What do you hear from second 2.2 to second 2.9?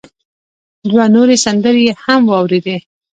واورېدې.